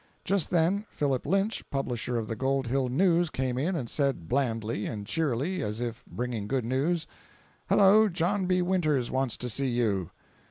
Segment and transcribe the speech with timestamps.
[0.25, 4.87] Just then, Philip Lynch, Publisher of the Gold Hill News, came in and said, blandly
[4.87, 7.05] and cheerily, as if bringing good news:
[7.69, 8.63] "Hello, John B.
[8.63, 10.09] Winters wants to see you."